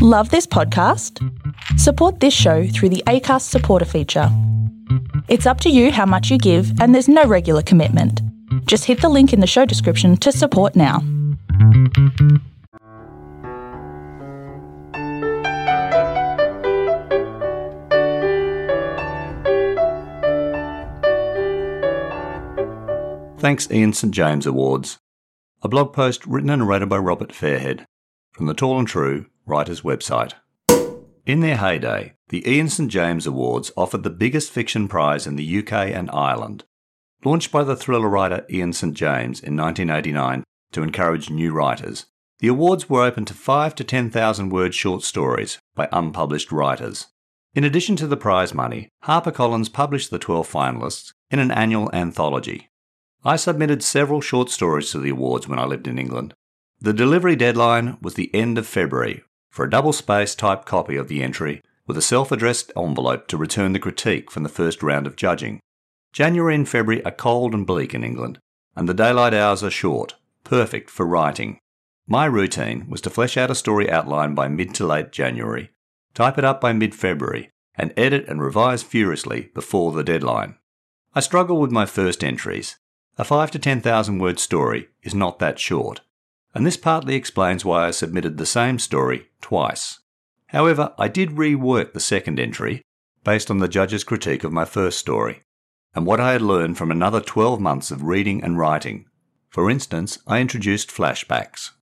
Love 0.00 0.30
this 0.30 0.46
podcast? 0.46 1.18
Support 1.76 2.20
this 2.20 2.32
show 2.32 2.68
through 2.68 2.90
the 2.90 3.02
ACAST 3.08 3.42
supporter 3.42 3.84
feature. 3.84 4.28
It's 5.26 5.44
up 5.44 5.60
to 5.62 5.70
you 5.70 5.90
how 5.90 6.06
much 6.06 6.30
you 6.30 6.38
give, 6.38 6.80
and 6.80 6.94
there's 6.94 7.08
no 7.08 7.24
regular 7.24 7.62
commitment. 7.62 8.22
Just 8.66 8.84
hit 8.84 9.00
the 9.00 9.08
link 9.08 9.32
in 9.32 9.40
the 9.40 9.46
show 9.48 9.64
description 9.64 10.16
to 10.18 10.30
support 10.30 10.76
now. 10.76 11.00
Thanks 23.40 23.68
Ian 23.68 23.92
St 23.92 24.14
James 24.14 24.46
Awards. 24.46 24.98
A 25.60 25.68
blog 25.68 25.92
post 25.92 26.24
written 26.24 26.50
and 26.50 26.62
narrated 26.62 26.88
by 26.88 26.98
Robert 26.98 27.30
Fairhead 27.30 27.84
from 28.30 28.46
the 28.46 28.54
Tall 28.54 28.78
and 28.78 28.86
True 28.86 29.26
writers' 29.48 29.82
website. 29.82 30.34
In 31.28 31.40
their 31.40 31.56
heyday, 31.56 32.14
the 32.30 32.48
Ian 32.50 32.68
St 32.68 32.90
James 32.90 33.26
Awards 33.26 33.70
offered 33.76 34.02
the 34.02 34.10
biggest 34.10 34.50
fiction 34.50 34.88
prize 34.88 35.26
in 35.26 35.36
the 35.36 35.58
UK 35.58 35.72
and 35.72 36.10
Ireland. 36.10 36.64
Launched 37.24 37.52
by 37.52 37.64
the 37.64 37.76
thriller 37.76 38.08
writer 38.08 38.46
Ian 38.48 38.72
St 38.72 38.94
James 38.94 39.40
in 39.40 39.56
1989 39.56 40.44
to 40.72 40.82
encourage 40.82 41.28
new 41.28 41.52
writers, 41.52 42.06
the 42.38 42.48
awards 42.48 42.88
were 42.88 43.02
open 43.02 43.24
to 43.26 43.34
5 43.34 43.74
to 43.74 43.84
10,000 43.84 44.48
word 44.48 44.74
short 44.74 45.02
stories 45.02 45.58
by 45.74 45.88
unpublished 45.92 46.52
writers. 46.52 47.08
In 47.54 47.64
addition 47.64 47.96
to 47.96 48.06
the 48.06 48.16
prize 48.16 48.54
money, 48.54 48.88
HarperCollins 49.04 49.72
published 49.72 50.10
the 50.10 50.18
12 50.18 50.50
finalists 50.50 51.12
in 51.30 51.40
an 51.40 51.50
annual 51.50 51.90
anthology. 51.92 52.70
I 53.24 53.36
submitted 53.36 53.82
several 53.82 54.20
short 54.20 54.48
stories 54.48 54.90
to 54.92 54.98
the 54.98 55.10
awards 55.10 55.48
when 55.48 55.58
I 55.58 55.64
lived 55.64 55.88
in 55.88 55.98
England. 55.98 56.34
The 56.80 56.92
delivery 56.92 57.34
deadline 57.34 57.98
was 58.00 58.14
the 58.14 58.32
end 58.34 58.56
of 58.56 58.66
February 58.66 59.24
for 59.50 59.64
a 59.64 59.70
double 59.70 59.92
space 59.92 60.34
type 60.34 60.64
copy 60.64 60.96
of 60.96 61.08
the 61.08 61.22
entry 61.22 61.62
with 61.86 61.96
a 61.96 62.02
self 62.02 62.30
addressed 62.30 62.70
envelope 62.76 63.26
to 63.28 63.36
return 63.36 63.72
the 63.72 63.78
critique 63.78 64.30
from 64.30 64.42
the 64.42 64.48
first 64.48 64.82
round 64.82 65.06
of 65.06 65.16
judging. 65.16 65.60
January 66.12 66.54
and 66.54 66.68
February 66.68 67.04
are 67.04 67.10
cold 67.10 67.54
and 67.54 67.66
bleak 67.66 67.94
in 67.94 68.04
England, 68.04 68.38
and 68.76 68.88
the 68.88 68.94
daylight 68.94 69.34
hours 69.34 69.64
are 69.64 69.70
short, 69.70 70.14
perfect 70.44 70.90
for 70.90 71.06
writing. 71.06 71.58
My 72.06 72.26
routine 72.26 72.88
was 72.88 73.00
to 73.02 73.10
flesh 73.10 73.36
out 73.36 73.50
a 73.50 73.54
story 73.54 73.90
outline 73.90 74.34
by 74.34 74.48
mid 74.48 74.74
to 74.76 74.86
late 74.86 75.12
January, 75.12 75.70
type 76.14 76.38
it 76.38 76.44
up 76.44 76.60
by 76.60 76.72
mid 76.72 76.94
February, 76.94 77.50
and 77.74 77.92
edit 77.96 78.26
and 78.28 78.42
revise 78.42 78.82
furiously 78.82 79.50
before 79.54 79.92
the 79.92 80.04
deadline. 80.04 80.56
I 81.14 81.20
struggle 81.20 81.60
with 81.60 81.70
my 81.70 81.86
first 81.86 82.22
entries, 82.22 82.76
a 83.16 83.24
5 83.24 83.50
to 83.52 83.58
10,000 83.58 84.18
word 84.18 84.38
story 84.38 84.88
is 85.02 85.14
not 85.14 85.38
that 85.38 85.58
short, 85.58 86.02
and 86.54 86.66
this 86.66 86.76
partly 86.76 87.14
explains 87.14 87.64
why 87.64 87.86
I 87.86 87.90
submitted 87.90 88.36
the 88.36 88.46
same 88.46 88.78
story 88.78 89.27
twice. 89.40 90.00
However, 90.48 90.94
I 90.98 91.08
did 91.08 91.30
rework 91.30 91.92
the 91.92 92.00
second 92.00 92.40
entry 92.40 92.82
based 93.24 93.50
on 93.50 93.58
the 93.58 93.68
judge's 93.68 94.04
critique 94.04 94.44
of 94.44 94.52
my 94.52 94.64
first 94.64 94.98
story, 94.98 95.42
and 95.94 96.06
what 96.06 96.20
I 96.20 96.32
had 96.32 96.42
learned 96.42 96.78
from 96.78 96.90
another 96.90 97.20
12 97.20 97.60
months 97.60 97.90
of 97.90 98.02
reading 98.02 98.42
and 98.42 98.58
writing. 98.58 99.06
For 99.50 99.70
instance, 99.70 100.18
I 100.26 100.40
introduced 100.40 100.90
flashbacks. 100.90 101.72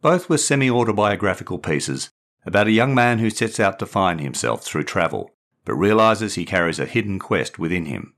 Both 0.00 0.28
were 0.28 0.38
semi 0.38 0.70
autobiographical 0.70 1.58
pieces 1.58 2.10
about 2.44 2.66
a 2.66 2.72
young 2.72 2.94
man 2.94 3.18
who 3.18 3.30
sets 3.30 3.60
out 3.60 3.78
to 3.78 3.86
find 3.86 4.20
himself 4.20 4.62
through 4.64 4.84
travel, 4.84 5.30
but 5.64 5.74
realizes 5.74 6.34
he 6.34 6.44
carries 6.44 6.78
a 6.78 6.86
hidden 6.86 7.18
quest 7.18 7.58
within 7.58 7.86
him. 7.86 8.14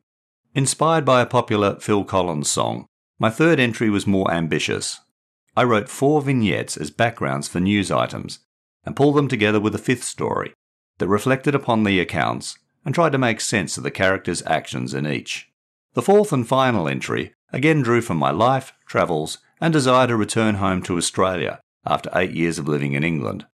Inspired 0.55 1.05
by 1.05 1.21
a 1.21 1.27
popular 1.27 1.79
Phil 1.81 2.05
Collins 2.05 2.49
song, 2.49 2.87
my 3.19 3.31
third 3.31 3.61
entry 3.61 3.91
was 3.91 4.07
more 4.07 4.31
ambitious. 4.31 5.01
I 5.57 5.65
wrote 5.65 5.89
four 5.89 6.23
vignettes 6.23 6.77
as 6.77 6.91
backgrounds 6.91 7.49
for 7.49 7.61
news 7.61 7.91
items 7.91 8.41
and 8.85 8.97
pulled 8.97 9.17
them 9.17 9.29
together 9.29 9.61
with 9.61 9.75
a 9.75 9.79
fifth 9.79 10.05
story 10.05 10.53
that 10.99 11.09
reflected 11.09 11.55
upon 11.55 11.85
the 11.85 12.01
accounts 12.01 12.59
and 12.85 12.95
tried 12.95 13.13
to 13.13 13.19
make 13.19 13.41
sense 13.41 13.77
of 13.77 13.83
the 13.83 13.91
characters' 13.91 14.43
actions 14.47 14.95
in 14.95 15.07
each. 15.07 15.49
The 15.95 16.03
fourth 16.03 16.33
and 16.33 16.47
final 16.47 16.89
entry 16.89 17.33
again 17.53 17.83
drew 17.83 18.01
from 18.01 18.17
my 18.17 18.31
life, 18.31 18.73
travels, 18.87 19.39
and 19.61 19.73
desire 19.73 20.07
to 20.09 20.17
return 20.17 20.57
home 20.57 20.83
to 20.83 20.97
Australia 20.97 21.61
after 21.87 22.11
eight 22.15 22.33
years 22.33 22.59
of 22.59 22.69
living 22.69 22.93
in 22.93 23.05
England. 23.05 23.47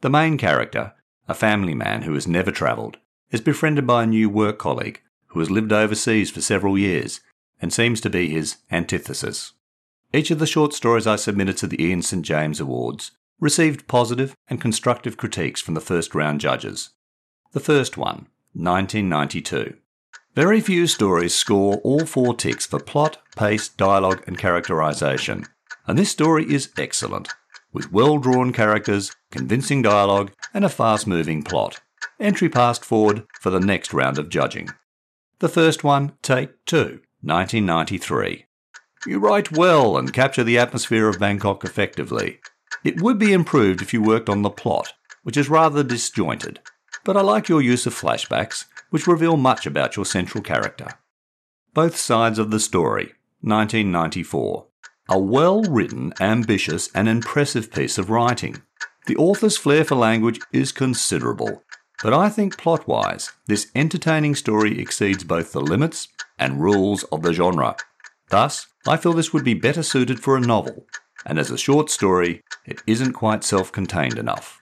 The 0.00 0.10
main 0.10 0.38
character, 0.38 0.94
a 1.28 1.34
family 1.34 1.74
man 1.74 2.02
who 2.02 2.14
has 2.14 2.26
never 2.26 2.50
travelled, 2.50 2.98
is 3.30 3.40
befriended 3.40 3.86
by 3.86 4.02
a 4.02 4.06
new 4.06 4.28
work 4.28 4.58
colleague 4.58 5.00
who 5.28 5.40
has 5.40 5.50
lived 5.50 5.72
overseas 5.72 6.30
for 6.30 6.40
several 6.40 6.76
years 6.76 7.20
and 7.60 7.72
seems 7.72 8.00
to 8.00 8.10
be 8.10 8.28
his 8.28 8.56
antithesis. 8.70 9.52
Each 10.12 10.30
of 10.30 10.38
the 10.38 10.46
short 10.46 10.74
stories 10.74 11.06
I 11.06 11.16
submitted 11.16 11.56
to 11.58 11.66
the 11.66 11.82
Ian 11.82 12.02
St 12.02 12.24
James 12.24 12.60
Awards 12.60 13.12
received 13.42 13.88
positive 13.88 14.36
and 14.48 14.60
constructive 14.60 15.16
critiques 15.16 15.60
from 15.60 15.74
the 15.74 15.80
first 15.80 16.14
round 16.14 16.40
judges. 16.40 16.90
The 17.50 17.60
first 17.60 17.96
one, 17.96 18.28
1992. 18.54 19.76
Very 20.36 20.60
few 20.60 20.86
stories 20.86 21.34
score 21.34 21.78
all 21.78 22.06
four 22.06 22.34
ticks 22.36 22.64
for 22.64 22.78
plot, 22.78 23.18
pace, 23.36 23.68
dialogue, 23.68 24.22
and 24.28 24.38
characterization, 24.38 25.44
and 25.88 25.98
this 25.98 26.10
story 26.10 26.44
is 26.44 26.70
excellent, 26.78 27.28
with 27.72 27.92
well 27.92 28.18
drawn 28.18 28.52
characters, 28.52 29.10
convincing 29.32 29.82
dialogue, 29.82 30.30
and 30.54 30.64
a 30.64 30.68
fast 30.68 31.08
moving 31.08 31.42
plot. 31.42 31.80
Entry 32.20 32.48
passed 32.48 32.84
forward 32.84 33.24
for 33.40 33.50
the 33.50 33.58
next 33.58 33.92
round 33.92 34.18
of 34.18 34.28
judging. 34.28 34.68
The 35.40 35.48
first 35.48 35.82
one, 35.82 36.12
Take 36.22 36.64
2, 36.66 37.00
1993. 37.22 38.46
You 39.04 39.18
write 39.18 39.50
well 39.50 39.96
and 39.96 40.12
capture 40.12 40.44
the 40.44 40.58
atmosphere 40.58 41.08
of 41.08 41.18
Bangkok 41.18 41.64
effectively. 41.64 42.38
It 42.84 43.00
would 43.00 43.18
be 43.18 43.32
improved 43.32 43.82
if 43.82 43.92
you 43.92 44.02
worked 44.02 44.28
on 44.28 44.42
the 44.42 44.50
plot, 44.50 44.92
which 45.22 45.36
is 45.36 45.48
rather 45.48 45.82
disjointed, 45.82 46.60
but 47.04 47.16
I 47.16 47.20
like 47.20 47.48
your 47.48 47.62
use 47.62 47.86
of 47.86 47.94
flashbacks, 47.94 48.64
which 48.90 49.06
reveal 49.06 49.36
much 49.36 49.66
about 49.66 49.96
your 49.96 50.04
central 50.04 50.42
character. 50.42 50.88
Both 51.74 51.96
Sides 51.96 52.38
of 52.38 52.50
the 52.50 52.60
Story, 52.60 53.14
1994. 53.40 54.66
A 55.08 55.18
well 55.18 55.62
written, 55.62 56.12
ambitious, 56.20 56.90
and 56.94 57.08
impressive 57.08 57.72
piece 57.72 57.98
of 57.98 58.10
writing. 58.10 58.62
The 59.06 59.16
author's 59.16 59.56
flair 59.56 59.84
for 59.84 59.96
language 59.96 60.40
is 60.52 60.70
considerable, 60.70 61.64
but 62.02 62.12
I 62.12 62.28
think 62.28 62.56
plot 62.56 62.86
wise, 62.86 63.32
this 63.46 63.70
entertaining 63.74 64.34
story 64.34 64.80
exceeds 64.80 65.24
both 65.24 65.52
the 65.52 65.60
limits 65.60 66.08
and 66.38 66.60
rules 66.60 67.02
of 67.04 67.22
the 67.22 67.32
genre. 67.32 67.76
Thus, 68.28 68.66
I 68.86 68.96
feel 68.96 69.12
this 69.12 69.32
would 69.32 69.44
be 69.44 69.54
better 69.54 69.82
suited 69.82 70.20
for 70.20 70.36
a 70.36 70.40
novel, 70.40 70.86
and 71.24 71.38
as 71.38 71.50
a 71.50 71.58
short 71.58 71.90
story, 71.90 72.42
it 72.64 72.82
isn't 72.86 73.12
quite 73.12 73.44
self 73.44 73.72
contained 73.72 74.18
enough. 74.18 74.60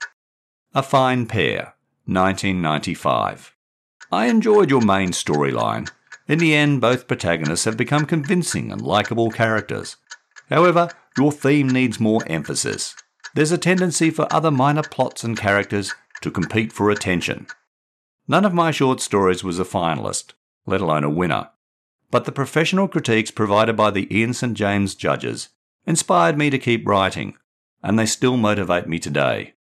A 0.75 0.83
Fine 0.83 1.27
Pair, 1.27 1.75
1995. 2.07 3.55
I 4.13 4.27
enjoyed 4.27 4.71
your 4.71 4.81
main 4.81 5.11
storyline. 5.11 5.91
In 6.29 6.39
the 6.39 6.55
end, 6.55 6.81
both 6.81 7.09
protagonists 7.09 7.65
have 7.65 7.77
become 7.77 8.07
convincing 8.07 8.71
and 8.71 8.81
likeable 8.81 9.31
characters. 9.31 9.97
However, 10.49 10.91
your 11.17 11.33
theme 11.33 11.69
needs 11.69 12.01
more 12.01 12.23
emphasis. 12.27 12.95
There's 13.35 13.53
a 13.53 13.59
tendency 13.59 14.11
for 14.11 14.33
other 14.33 14.51
minor 14.51 14.83
plots 14.83 15.25
and 15.25 15.37
characters 15.37 15.95
to 16.21 16.31
compete 16.31 16.73
for 16.73 16.91
attention. 16.91 17.47
None 18.27 18.45
of 18.45 18.55
my 18.55 18.71
short 18.71 19.01
stories 19.01 19.43
was 19.43 19.59
a 19.59 19.65
finalist, 19.65 20.33
let 20.67 20.81
alone 20.81 21.05
a 21.05 21.11
winner, 21.11 21.51
but 22.11 22.25
the 22.25 22.33
professional 22.33 22.89
critiques 22.89 23.31
provided 23.31 23.77
by 23.77 23.91
the 23.91 24.13
Ian 24.17 24.35
St 24.35 24.55
James 24.55 24.95
judges 24.95 25.49
inspired 25.87 26.37
me 26.37 26.51
to 26.51 26.59
keep 26.59 26.87
writing, 26.87 27.35
and 27.83 27.99
they 27.99 28.07
still 28.07 28.37
motivate 28.37 28.87
me 28.87 28.99
today. 28.99 29.55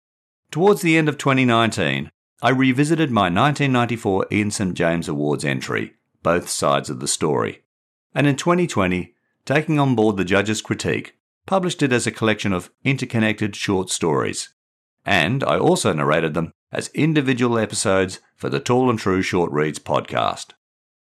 Towards 0.52 0.82
the 0.82 0.98
end 0.98 1.08
of 1.08 1.18
2019, 1.18 2.12
I 2.42 2.50
revisited 2.50 3.12
my 3.12 3.24
1994 3.24 4.28
Ian 4.32 4.52
St 4.52 4.74
James 4.74 5.08
Awards 5.08 5.46
entry, 5.46 5.94
Both 6.24 6.50
Sides 6.50 6.90
of 6.90 7.00
the 7.00 7.08
Story, 7.08 7.64
and 8.16 8.28
in 8.28 8.36
2020, 8.36 9.14
taking 9.46 9.80
on 9.80 9.96
board 9.96 10.18
the 10.18 10.26
judges' 10.26 10.62
critique, 10.62 11.16
published 11.46 11.82
it 11.84 11.92
as 11.92 12.08
a 12.08 12.12
collection 12.12 12.54
of 12.54 12.72
interconnected 12.84 13.56
short 13.56 13.90
stories 13.90 14.50
and 15.06 15.44
I 15.44 15.58
also 15.58 15.94
narrated 15.94 16.36
them 16.36 16.52
as 16.72 16.90
individual 16.90 17.58
episodes 17.58 18.20
for 18.36 18.48
the 18.48 18.60
Tall 18.60 18.92
and 18.92 19.00
True 19.00 19.24
Short 19.24 19.52
Reads 19.52 19.80
podcast. 19.80 20.52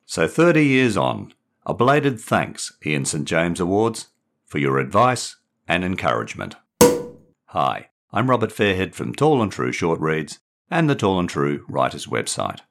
So 0.06 0.27
30 0.27 0.65
years 0.65 0.95
on, 0.95 1.33
a 1.65 1.74
belated 1.74 2.19
thanks, 2.19 2.71
Ian 2.86 3.03
St 3.03 3.25
James 3.25 3.59
Awards, 3.59 4.07
for 4.47 4.57
your 4.59 4.79
advice 4.79 5.35
and 5.67 5.83
encouragement. 5.83 6.55
Hi, 7.47 7.89
I'm 8.13 8.29
Robert 8.29 8.51
Fairhead 8.51 8.95
from 8.95 9.13
Tall 9.13 9.41
and 9.41 9.51
True 9.51 9.73
Short 9.73 9.99
Reads 9.99 10.39
and 10.71 10.89
the 10.89 10.95
Tall 10.95 11.19
and 11.19 11.29
True 11.29 11.65
Writers 11.67 12.07
website. 12.07 12.61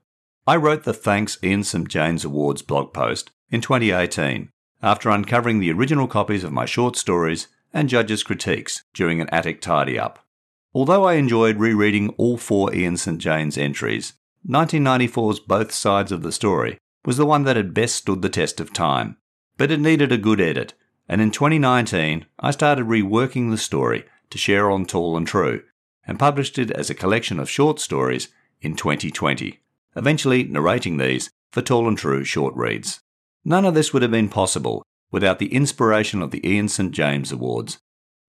I 0.47 0.57
wrote 0.57 0.85
the 0.85 0.95
Thanks 0.95 1.39
Ian 1.43 1.65
St 1.65 1.87
James 1.87 2.25
Awards 2.25 2.63
blog 2.63 2.95
post 2.95 3.31
in 3.51 3.61
2018 3.61 4.49
after 4.83 5.11
uncovering 5.11 5.61
the 5.61 5.71
original 5.71 6.07
copies 6.07 6.45
of 6.45 6.53
my 6.53 6.65
short 6.65 6.97
stories 6.97 7.49
and 7.75 7.91
judges' 7.91 8.23
critiques 8.23 8.83
during 8.95 9.21
an 9.21 9.29
attic 9.31 9.61
tidy 9.61 9.99
up. 9.99 10.25
Although 10.73 11.05
I 11.05 11.15
enjoyed 11.15 11.59
rereading 11.59 12.11
all 12.17 12.39
four 12.39 12.75
Ian 12.75 12.97
St. 12.97 13.19
James 13.19 13.59
entries, 13.59 14.15
1994's 14.49 15.41
Both 15.41 15.73
Sides 15.73 16.13
of 16.13 16.23
the 16.23 16.33
Story 16.33 16.79
was 17.05 17.19
the 17.19 17.27
one 17.27 17.45
that 17.45 17.57
had 17.57 17.75
best 17.75 17.97
stood 17.97 18.23
the 18.23 18.31
test 18.31 18.61
of 18.61 18.73
time. 18.73 19.19
But 19.59 19.71
it 19.71 19.81
needed 19.81 20.13
a 20.13 20.19
good 20.19 20.41
edit, 20.41 20.75
and 21.09 21.21
in 21.21 21.31
2019 21.31 22.27
I 22.39 22.51
started 22.51 22.87
reworking 22.87 23.51
the 23.51 23.59
story 23.59 24.05
to 24.31 24.39
share 24.39 24.71
on 24.71 24.87
Tall 24.87 25.17
and 25.17 25.27
True, 25.27 25.63
and 26.07 26.19
published 26.19 26.59
it 26.59 26.71
as 26.71 26.91
a 26.91 26.95
collection 26.95 27.39
of 27.39 27.51
short 27.51 27.81
stories 27.81 28.29
in 28.61 28.77
2020, 28.77 29.61
eventually 29.97 30.45
narrating 30.45 30.97
these 30.97 31.31
for 31.53 31.63
Tall 31.63 31.89
and 31.89 31.99
True 31.99 32.25
short 32.25 32.55
reads. 32.55 33.01
None 33.45 33.65
of 33.65 33.75
this 33.75 33.93
would 33.93 34.03
have 34.03 34.11
been 34.11 34.29
possible 34.29 34.83
without 35.11 35.39
the 35.39 35.55
inspiration 35.55 36.21
of 36.23 36.31
the 36.31 36.47
Ian 36.49 36.69
St. 36.69 36.93
James 36.93 37.31
Awards. 37.31 37.79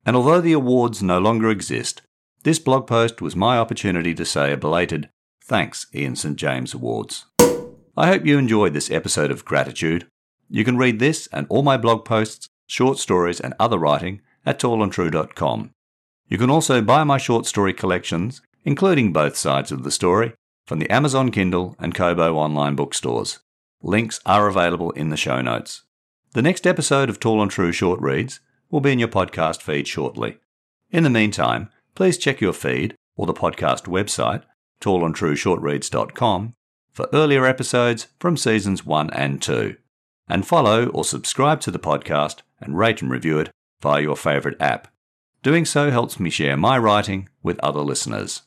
And 0.05 0.15
although 0.15 0.41
the 0.41 0.53
awards 0.53 1.01
no 1.01 1.19
longer 1.19 1.49
exist, 1.49 2.01
this 2.43 2.59
blog 2.59 2.87
post 2.87 3.21
was 3.21 3.35
my 3.35 3.57
opportunity 3.57 4.13
to 4.13 4.25
say 4.25 4.53
a 4.53 4.57
belated 4.57 5.09
thanks, 5.43 5.87
Ian 5.93 6.15
St. 6.15 6.35
James 6.35 6.73
Awards. 6.73 7.25
I 7.97 8.07
hope 8.07 8.25
you 8.25 8.37
enjoyed 8.37 8.73
this 8.73 8.91
episode 8.91 9.31
of 9.31 9.43
Gratitude. 9.43 10.07
You 10.49 10.63
can 10.63 10.77
read 10.77 10.99
this 10.99 11.27
and 11.33 11.47
all 11.49 11.63
my 11.63 11.77
blog 11.77 12.05
posts, 12.05 12.47
short 12.67 12.99
stories, 12.99 13.39
and 13.39 13.53
other 13.59 13.79
writing 13.79 14.21
at 14.45 14.59
tallandtrue.com. 14.59 15.71
You 16.27 16.37
can 16.37 16.49
also 16.49 16.81
buy 16.81 17.03
my 17.03 17.17
short 17.17 17.45
story 17.45 17.73
collections, 17.73 18.41
including 18.63 19.13
both 19.13 19.35
sides 19.35 19.71
of 19.71 19.83
the 19.83 19.91
story, 19.91 20.33
from 20.65 20.79
the 20.79 20.89
Amazon 20.89 21.31
Kindle 21.31 21.75
and 21.79 21.95
Kobo 21.95 22.35
online 22.35 22.75
bookstores. 22.75 23.39
Links 23.81 24.19
are 24.25 24.47
available 24.47 24.91
in 24.91 25.09
the 25.09 25.17
show 25.17 25.41
notes. 25.41 25.83
The 26.33 26.41
next 26.41 26.67
episode 26.67 27.09
of 27.09 27.19
Tall 27.19 27.41
and 27.41 27.49
True 27.49 27.71
Short 27.71 28.01
Reads 28.01 28.41
will 28.69 28.81
be 28.81 28.91
in 28.91 28.99
your 28.99 29.07
podcast 29.07 29.61
feed 29.61 29.87
shortly. 29.87 30.37
In 30.91 31.03
the 31.03 31.09
meantime, 31.09 31.69
please 31.95 32.17
check 32.17 32.41
your 32.41 32.53
feed 32.53 32.95
or 33.15 33.25
the 33.25 33.33
podcast 33.33 33.83
website, 33.83 34.43
tallandtrueshortreads.com, 34.81 36.53
for 36.91 37.09
earlier 37.13 37.45
episodes 37.45 38.07
from 38.19 38.35
seasons 38.35 38.85
1 38.85 39.09
and 39.11 39.41
2. 39.41 39.77
And 40.27 40.45
follow 40.45 40.87
or 40.87 41.03
subscribe 41.03 41.61
to 41.61 41.71
the 41.71 41.79
podcast 41.79 42.41
and 42.59 42.77
rate 42.77 43.01
and 43.01 43.09
review 43.09 43.39
it 43.39 43.49
via 43.81 44.01
your 44.01 44.17
favourite 44.17 44.59
app. 44.59 44.87
Doing 45.43 45.65
so 45.65 45.91
helps 45.91 46.19
me 46.19 46.29
share 46.29 46.57
my 46.57 46.77
writing 46.77 47.29
with 47.43 47.59
other 47.59 47.81
listeners. 47.81 48.41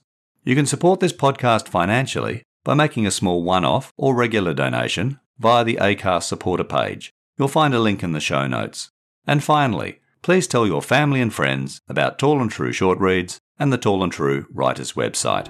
You 0.44 0.54
can 0.54 0.66
support 0.66 1.00
this 1.00 1.12
podcast 1.12 1.68
financially 1.68 2.42
by 2.64 2.74
making 2.74 3.06
a 3.06 3.10
small 3.10 3.42
one 3.42 3.64
off 3.64 3.92
or 3.96 4.14
regular 4.14 4.52
donation 4.52 5.18
via 5.38 5.64
the 5.64 5.76
ACAST 5.80 6.24
supporter 6.24 6.64
page. 6.64 7.12
You'll 7.38 7.48
find 7.48 7.72
a 7.72 7.78
link 7.78 8.02
in 8.02 8.12
the 8.12 8.20
show 8.20 8.46
notes. 8.46 8.90
And 9.26 9.42
finally, 9.42 10.00
please 10.22 10.46
tell 10.46 10.66
your 10.66 10.82
family 10.82 11.20
and 11.20 11.32
friends 11.32 11.80
about 11.88 12.18
Tall 12.18 12.40
and 12.40 12.50
True 12.50 12.72
Short 12.72 12.98
Reads 12.98 13.38
and 13.58 13.72
the 13.72 13.78
Tall 13.78 14.02
and 14.02 14.12
True 14.12 14.46
Writers 14.50 14.92
website. 14.92 15.48